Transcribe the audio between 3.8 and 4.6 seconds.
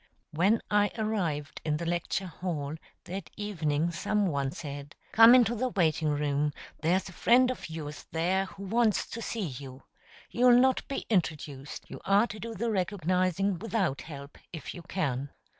some one